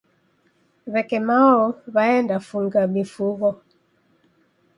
[0.93, 1.63] W'eke mao
[1.93, 3.47] w'aenda funga mifugho